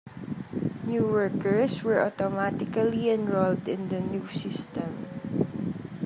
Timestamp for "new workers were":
0.83-2.01